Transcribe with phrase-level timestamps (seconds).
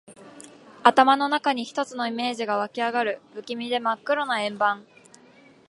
[0.81, 3.21] 頭の中に一つのイメージが湧きあがる。
[3.35, 4.87] 不気味で真っ黒な円盤。